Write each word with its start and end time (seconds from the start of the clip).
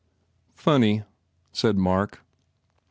"Funny," 0.55 1.03
said 1.53 1.77
Mark. 1.77 2.23